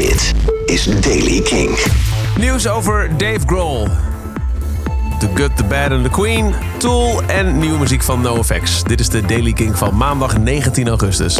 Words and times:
Dit 0.00 0.34
is 0.66 0.84
Daily 1.00 1.40
King. 1.40 1.78
Nieuws 2.38 2.68
over 2.68 3.10
Dave 3.16 3.38
Grohl. 3.46 3.88
The 5.18 5.28
Good, 5.34 5.56
The 5.56 5.64
Bad 5.64 5.90
and 5.90 6.02
The 6.02 6.10
Queen, 6.10 6.54
Tool 6.78 7.22
en 7.26 7.58
nieuwe 7.58 7.78
muziek 7.78 8.02
van 8.02 8.20
NoFX. 8.20 8.82
Dit 8.82 9.00
is 9.00 9.08
de 9.08 9.26
Daily 9.26 9.52
King 9.52 9.78
van 9.78 9.96
maandag 9.96 10.38
19 10.38 10.88
augustus. 10.88 11.34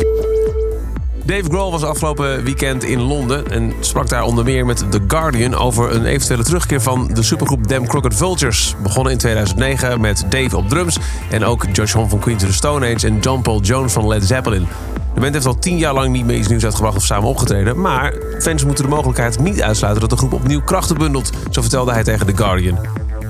Dave 1.25 1.45
Grohl 1.49 1.71
was 1.71 1.83
afgelopen 1.83 2.45
weekend 2.45 2.85
in 2.85 3.01
Londen 3.01 3.51
en 3.51 3.73
sprak 3.81 4.09
daar 4.09 4.23
onder 4.23 4.45
meer 4.45 4.67
met 4.67 4.85
The 4.91 5.01
Guardian 5.09 5.55
over 5.55 5.95
een 5.95 6.05
eventuele 6.05 6.45
terugkeer 6.45 6.81
van 6.81 7.11
de 7.13 7.23
supergroep 7.23 7.69
Damn 7.69 7.87
Crooked 7.87 8.17
Vultures. 8.17 8.75
Begonnen 8.83 9.13
in 9.13 9.19
2009 9.19 10.01
met 10.01 10.25
Dave 10.29 10.57
op 10.57 10.69
drums 10.69 10.99
en 11.31 11.45
ook 11.45 11.67
Josh 11.73 11.93
Homme 11.93 12.09
van 12.09 12.19
Queen 12.19 12.37
to 12.37 12.47
the 12.47 12.53
Stone 12.53 12.95
Age 12.95 13.07
en 13.07 13.19
John 13.19 13.41
Paul 13.41 13.61
Jones 13.61 13.93
van 13.93 14.07
Led 14.07 14.25
Zeppelin. 14.25 14.67
De 15.15 15.21
band 15.21 15.35
heeft 15.35 15.47
al 15.47 15.59
tien 15.59 15.79
jaar 15.79 15.95
lang 15.95 16.13
niet 16.13 16.27
meer 16.27 16.37
iets 16.37 16.49
nieuws 16.49 16.65
uitgebracht 16.65 16.97
of 16.97 17.05
samen 17.05 17.29
opgetreden, 17.29 17.81
maar 17.81 18.15
fans 18.39 18.65
moeten 18.65 18.85
de 18.85 18.91
mogelijkheid 18.91 19.39
niet 19.39 19.63
uitsluiten 19.63 20.01
dat 20.01 20.11
de 20.11 20.17
groep 20.17 20.33
opnieuw 20.33 20.61
krachten 20.61 20.99
bundelt, 20.99 21.31
zo 21.51 21.61
vertelde 21.61 21.93
hij 21.93 22.05
tegen 22.05 22.27
The 22.27 22.37
Guardian. 22.37 22.79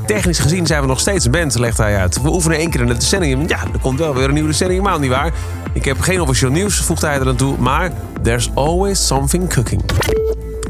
Technisch 0.07 0.39
gezien 0.39 0.67
zijn 0.67 0.81
we 0.81 0.87
nog 0.87 1.01
steeds 1.01 1.25
een 1.25 1.31
band, 1.31 1.59
legt 1.59 1.79
hij 1.79 1.97
uit. 1.97 2.23
We 2.23 2.33
oefenen 2.33 2.59
één 2.59 2.71
keer 2.71 2.81
in 2.81 2.89
het 2.89 3.01
decennium. 3.01 3.49
Ja, 3.49 3.59
er 3.73 3.79
komt 3.81 3.99
wel 3.99 4.15
weer 4.15 4.29
een 4.29 4.35
nieuw 4.35 4.47
decennium 4.47 4.89
aan, 4.89 5.01
nietwaar? 5.01 5.33
Ik 5.73 5.85
heb 5.85 6.01
geen 6.01 6.21
officieel 6.21 6.51
nieuws, 6.51 6.81
voegde 6.81 7.07
hij 7.07 7.21
er 7.21 7.29
aan 7.29 7.37
toe. 7.37 7.57
Maar 7.59 7.93
there's 8.23 8.51
always 8.55 9.07
something 9.07 9.53
cooking. 9.55 9.83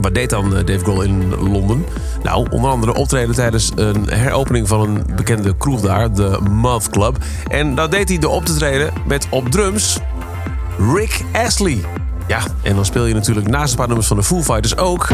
Wat 0.01 0.15
deed 0.15 0.31
dan 0.31 0.57
eh, 0.57 0.67
Dave 0.67 0.79
Grohl 0.79 1.03
in 1.03 1.35
Londen? 1.35 1.85
Nou, 2.23 2.47
onder 2.51 2.71
andere 2.71 2.95
optreden 2.95 3.35
tijdens 3.35 3.73
een 3.75 4.09
heropening 4.09 4.69
van 4.69 4.81
een 4.81 5.03
bekende 5.17 5.57
kroeg 5.57 5.81
daar, 5.81 6.13
de 6.15 6.39
Moth 6.51 6.91
Club. 6.91 7.17
En 7.51 7.75
daar 7.75 7.91
deed 7.91 8.09
hij 8.09 8.19
de 8.19 8.29
op 8.29 8.45
te 8.45 8.55
treden 8.55 8.93
met 9.07 9.27
op 9.31 9.51
drums 9.51 9.99
Rick 10.95 11.25
Astley. 11.33 11.85
Ja, 12.27 12.41
en 12.63 12.75
dan 12.75 12.85
speel 12.85 13.05
je 13.05 13.15
natuurlijk 13.15 13.49
naast 13.49 13.71
een 13.71 13.77
paar 13.77 13.87
nummers 13.87 14.09
van 14.09 14.17
de 14.17 14.23
Foo 14.23 14.43
Fighters 14.43 14.77
ook... 14.77 15.09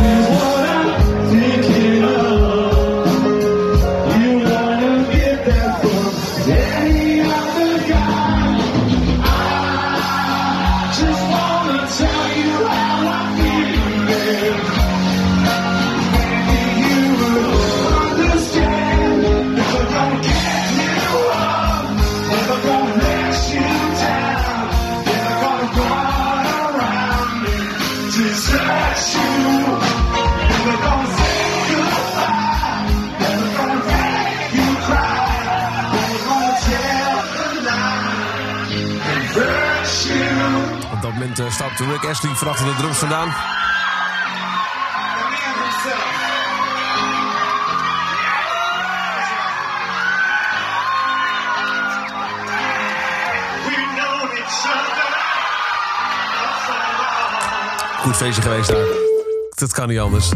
moment 41.27 41.39
uh, 41.39 41.53
stapte 41.53 41.85
Rick 41.85 42.05
Astley 42.05 42.35
verachter 42.35 42.67
de 42.67 42.75
drums 42.75 42.99
vandaan. 42.99 43.35
Goed 58.03 58.17
feestje 58.17 58.43
geweest 58.43 58.69
daar. 58.69 59.06
Dat 59.57 59.73
kan 59.73 59.89
niet 59.89 59.99
anders. 59.99 60.31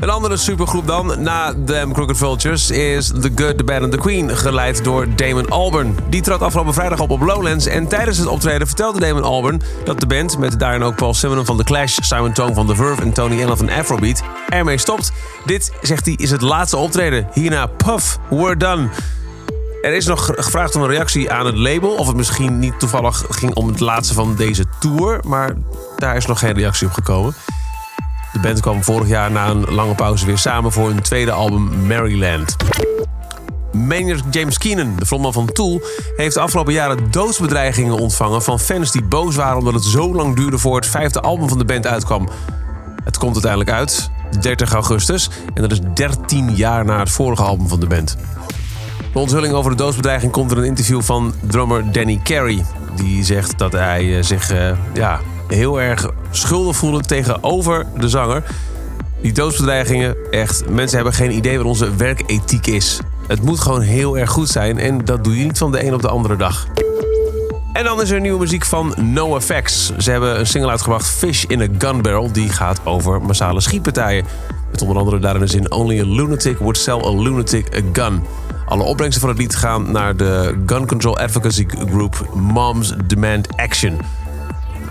Een 0.00 0.10
andere 0.10 0.36
supergroep 0.36 0.86
dan, 0.86 1.22
na 1.22 1.54
The 1.66 1.88
Crooked 1.92 2.16
Vultures, 2.16 2.70
is 2.70 3.06
The 3.06 3.30
Good, 3.34 3.58
The 3.58 3.64
Bad 3.64 3.82
and 3.82 3.90
The 3.90 3.98
Queen, 3.98 4.36
geleid 4.36 4.84
door 4.84 5.06
Damon 5.16 5.50
Albarn. 5.50 5.96
Die 6.08 6.22
trad 6.22 6.40
afgelopen 6.40 6.74
vrijdag 6.74 7.00
op 7.00 7.10
op 7.10 7.20
Lowlands 7.20 7.66
en 7.66 7.88
tijdens 7.88 8.18
het 8.18 8.26
optreden 8.26 8.66
vertelde 8.66 9.00
Damon 9.00 9.22
Albarn 9.22 9.62
dat 9.84 10.00
de 10.00 10.06
band, 10.06 10.38
met 10.38 10.58
daarin 10.58 10.82
ook 10.82 10.96
Paul 10.96 11.14
Simon 11.14 11.44
van 11.44 11.56
The 11.56 11.64
Clash, 11.64 11.98
Simon 12.00 12.32
Tong 12.32 12.54
van 12.54 12.66
The 12.66 12.74
Verve 12.74 13.02
en 13.02 13.12
Tony 13.12 13.42
Allen 13.42 13.56
van 13.56 13.70
Afrobeat, 13.70 14.22
ermee 14.48 14.78
stopt. 14.78 15.12
Dit, 15.44 15.72
zegt 15.82 16.06
hij, 16.06 16.14
is 16.14 16.30
het 16.30 16.40
laatste 16.40 16.76
optreden. 16.76 17.28
Hierna, 17.32 17.66
puff, 17.66 18.18
we're 18.30 18.56
done. 18.56 18.88
Er 19.82 19.94
is 19.94 20.06
nog 20.06 20.30
gevraagd 20.36 20.74
om 20.74 20.82
een 20.82 20.88
reactie 20.88 21.32
aan 21.32 21.46
het 21.46 21.56
label. 21.56 21.94
Of 21.94 22.06
het 22.06 22.16
misschien 22.16 22.58
niet 22.58 22.78
toevallig 22.78 23.24
ging 23.28 23.54
om 23.54 23.66
het 23.68 23.80
laatste 23.80 24.14
van 24.14 24.34
deze 24.36 24.64
tour. 24.80 25.20
Maar 25.26 25.54
daar 25.98 26.16
is 26.16 26.26
nog 26.26 26.38
geen 26.38 26.52
reactie 26.52 26.86
op 26.86 26.92
gekomen. 26.92 27.34
De 28.32 28.38
band 28.40 28.60
kwam 28.60 28.84
vorig 28.84 29.08
jaar 29.08 29.30
na 29.30 29.48
een 29.48 29.64
lange 29.64 29.94
pauze 29.94 30.26
weer 30.26 30.38
samen 30.38 30.72
voor 30.72 30.88
hun 30.88 31.02
tweede 31.02 31.32
album 31.32 31.86
Maryland. 31.86 32.56
Maynard 33.72 34.22
James 34.30 34.58
Keenan, 34.58 34.96
de 34.98 35.06
frontman 35.06 35.32
van 35.32 35.52
Tool, 35.52 35.80
heeft 36.16 36.34
de 36.34 36.40
afgelopen 36.40 36.72
jaren 36.72 37.10
doodsbedreigingen 37.10 37.98
ontvangen 37.98 38.42
van 38.42 38.60
fans 38.60 38.92
die 38.92 39.04
boos 39.04 39.36
waren 39.36 39.58
omdat 39.58 39.74
het 39.74 39.84
zo 39.84 40.14
lang 40.14 40.36
duurde 40.36 40.58
voor 40.58 40.76
het 40.76 40.86
vijfde 40.86 41.20
album 41.20 41.48
van 41.48 41.58
de 41.58 41.64
band 41.64 41.86
uitkwam. 41.86 42.28
Het 43.04 43.18
komt 43.18 43.32
uiteindelijk 43.32 43.70
uit, 43.70 44.10
30 44.40 44.72
augustus, 44.72 45.30
en 45.54 45.62
dat 45.62 45.72
is 45.72 45.80
13 45.94 46.54
jaar 46.54 46.84
na 46.84 46.98
het 46.98 47.10
vorige 47.10 47.42
album 47.42 47.68
van 47.68 47.80
de 47.80 47.86
band. 47.86 48.16
De 49.12 49.18
onthulling 49.18 49.54
over 49.54 49.70
de 49.70 49.76
doodsbedreiging 49.76 50.32
komt 50.32 50.50
in 50.50 50.56
een 50.56 50.64
interview 50.64 51.02
van 51.02 51.34
drummer 51.40 51.92
Danny 51.92 52.20
Carey. 52.22 52.64
Die 52.94 53.24
zegt 53.24 53.58
dat 53.58 53.72
hij 53.72 54.16
eh, 54.16 54.22
zich 54.22 54.52
uh, 54.52 54.70
ja, 54.94 55.20
heel 55.52 55.80
erg 55.80 56.10
schuldig 56.30 56.76
voelde 56.76 57.00
tegenover 57.00 57.86
de 57.96 58.08
zanger. 58.08 58.42
Die 59.20 59.32
doodsbedreigingen, 59.32 60.16
echt, 60.30 60.68
mensen 60.68 60.96
hebben 60.96 61.14
geen 61.14 61.36
idee 61.36 61.56
wat 61.56 61.66
onze 61.66 61.96
werkethiek 61.96 62.66
is. 62.66 63.00
Het 63.26 63.42
moet 63.42 63.60
gewoon 63.60 63.80
heel 63.80 64.18
erg 64.18 64.30
goed 64.30 64.48
zijn 64.48 64.78
en 64.78 65.04
dat 65.04 65.24
doe 65.24 65.38
je 65.38 65.44
niet 65.44 65.58
van 65.58 65.72
de 65.72 65.84
een 65.84 65.94
op 65.94 66.02
de 66.02 66.08
andere 66.08 66.36
dag. 66.36 66.66
En 67.72 67.84
dan 67.84 68.02
is 68.02 68.10
er 68.10 68.20
nieuwe 68.20 68.38
muziek 68.38 68.64
van 68.64 68.94
NoFX. 68.96 69.92
Ze 69.98 70.10
hebben 70.10 70.38
een 70.38 70.46
single 70.46 70.70
uitgebracht, 70.70 71.06
Fish 71.06 71.44
in 71.44 71.60
a 71.60 71.66
Gun 71.78 72.02
Barrel. 72.02 72.32
Die 72.32 72.48
gaat 72.48 72.80
over 72.84 73.22
massale 73.22 73.60
schietpartijen. 73.60 74.24
Met 74.70 74.82
onder 74.82 74.96
andere 74.96 75.18
daarin 75.18 75.40
de 75.40 75.46
zin... 75.46 75.72
Only 75.72 76.00
a 76.00 76.04
lunatic 76.04 76.58
would 76.58 76.76
sell 76.76 77.00
a 77.04 77.14
lunatic 77.14 77.76
a 77.76 77.80
gun. 77.92 78.22
Alle 78.66 78.82
opbrengsten 78.82 79.20
van 79.20 79.30
het 79.30 79.38
lied 79.38 79.56
gaan 79.56 79.92
naar 79.92 80.16
de 80.16 80.62
gun 80.66 80.86
control 80.86 81.18
advocacy 81.18 81.66
group 81.68 82.30
Moms 82.34 82.94
Demand 83.06 83.56
Action. 83.56 84.00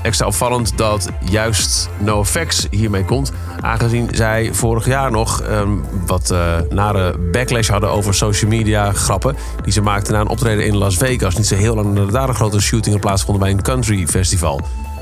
Extra 0.02 0.26
opvallend 0.26 0.78
dat 0.78 1.10
juist 1.20 1.90
NoFX 2.00 2.68
hiermee 2.70 3.06
komt. 3.06 3.32
Aangezien 3.60 4.10
zij 4.12 4.50
vorig 4.54 4.86
jaar 4.86 5.12
nog 5.12 5.44
um, 5.50 5.84
wat 6.06 6.32
uh, 6.32 6.56
nare 6.70 7.18
backlash 7.18 7.70
hadden 7.70 7.90
over 7.90 8.14
social 8.14 8.50
media 8.50 8.92
grappen. 8.92 9.36
Die 9.64 9.74
ze 9.74 9.82
maakten 9.82 10.14
na 10.14 10.20
een 10.20 10.28
optreden 10.28 10.66
in 10.66 10.78
Las 10.78 10.98
Vegas. 10.98 11.36
Niet 11.36 11.48
zo 11.48 11.56
heel 11.56 11.76
lang 11.76 11.94
nadat 11.94 12.12
daar 12.12 12.30
een 12.30 12.36
grote 12.36 12.62
shooting 12.62 13.00
plaatsvonden 13.00 13.44
bij 13.44 13.52
een 13.52 13.62
country 13.62 14.08
festival. 14.08 14.62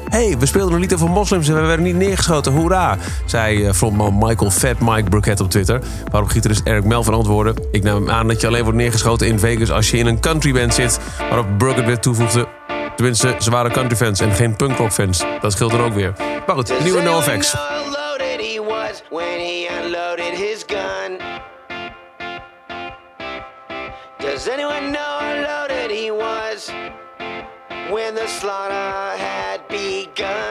hey, 0.09 0.35
we 0.39 0.45
speelden 0.45 0.73
een 0.73 0.79
lied 0.79 0.93
over 0.93 1.09
moslims 1.09 1.47
en 1.47 1.55
we 1.55 1.61
werden 1.61 1.85
niet 1.85 1.95
neergeschoten, 1.95 2.51
hoera! 2.51 2.97
Zei 3.25 3.65
uh, 3.65 3.73
frontman 3.73 4.17
Michael 4.17 4.51
Fat 4.51 4.79
Mike 4.79 5.09
Burkett 5.09 5.39
op 5.39 5.49
Twitter. 5.49 5.81
Waarop 6.11 6.29
gitarist 6.29 6.61
Eric 6.63 6.83
Melvin 6.83 7.13
antwoordde... 7.13 7.67
Ik 7.71 7.83
neem 7.83 8.09
aan 8.09 8.27
dat 8.27 8.41
je 8.41 8.47
alleen 8.47 8.63
wordt 8.63 8.77
neergeschoten 8.77 9.27
in 9.27 9.39
Vegas 9.39 9.71
als 9.71 9.91
je 9.91 9.97
in 9.97 10.05
een 10.05 10.19
country 10.19 10.53
band 10.53 10.73
zit. 10.73 10.99
Waarop 11.17 11.47
Burkett 11.57 11.85
weer 11.85 11.99
toevoegde... 11.99 12.58
Tenminste, 12.99 13.35
ze 13.39 13.49
waren 13.49 13.71
country 13.71 13.97
fans 13.97 14.19
en 14.19 14.31
geen 14.31 14.55
punkrock 14.55 14.91
fans. 14.91 15.23
Dat 15.41 15.51
scheelt 15.51 15.73
er 15.73 15.81
ook 15.81 15.93
weer. 15.93 16.13
Maar 16.45 16.55
goed, 16.55 16.83
nieuwe 16.83 17.01
NoFX. 17.01 17.51
Does 24.17 24.49
anyone 24.49 24.91
know 24.91 25.19
how 25.19 25.41
loaded 25.41 25.91
he 25.91 26.11
was 26.11 26.71
when 27.89 28.15
the 28.15 28.27
slaughter 28.39 29.17
had 29.17 29.67
begun? 29.67 30.48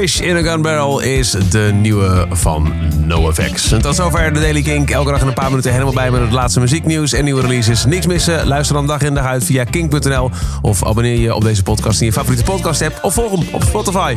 Fish 0.00 0.20
in 0.20 0.36
a 0.36 0.42
Gun 0.42 0.62
Barrel 0.62 1.00
is 1.00 1.30
de 1.30 1.70
nieuwe 1.74 2.26
van 2.30 2.72
NoFX. 3.06 3.72
En 3.72 3.82
tot 3.82 3.94
zover 3.94 4.32
de 4.32 4.40
Daily 4.40 4.62
Kink. 4.62 4.90
Elke 4.90 5.10
dag 5.10 5.20
in 5.20 5.26
een 5.26 5.34
paar 5.34 5.48
minuten 5.50 5.72
helemaal 5.72 5.92
bij 5.92 6.10
met 6.10 6.20
het 6.20 6.32
laatste 6.32 6.60
muzieknieuws 6.60 7.12
en 7.12 7.24
nieuwe 7.24 7.40
releases. 7.40 7.84
Niks 7.84 8.06
missen. 8.06 8.46
Luister 8.46 8.74
dan 8.74 8.86
dag 8.86 9.00
in 9.00 9.14
dag 9.14 9.24
uit 9.24 9.44
via 9.44 9.64
kink.nl. 9.64 10.30
Of 10.62 10.84
abonneer 10.84 11.18
je 11.18 11.34
op 11.34 11.42
deze 11.42 11.62
podcast 11.62 12.00
in 12.00 12.06
je 12.06 12.12
favoriete 12.12 12.44
podcast 12.44 12.82
app. 12.82 12.98
Of 13.02 13.14
volg 13.14 13.30
hem 13.30 13.48
op 13.52 13.62
Spotify. 13.62 14.14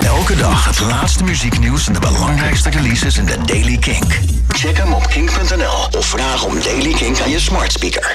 Elke 0.00 0.36
dag 0.36 0.64
het 0.64 0.80
laatste 0.80 1.24
muzieknieuws 1.24 1.86
en 1.86 1.92
de 1.92 2.00
belangrijkste 2.00 2.70
releases 2.70 3.18
in 3.18 3.24
de 3.24 3.36
Daily 3.46 3.76
Kink. 3.76 4.18
Check 4.48 4.76
hem 4.76 4.92
op 4.92 5.06
kink.nl 5.06 5.98
of 5.98 6.06
vraag 6.06 6.44
om 6.44 6.54
Daily 6.62 6.92
Kink 6.92 7.20
aan 7.20 7.30
je 7.30 7.40
smart 7.40 7.72
speaker. 7.72 8.06